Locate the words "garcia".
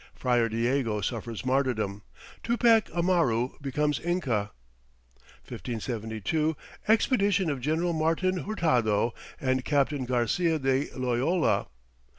10.05-10.57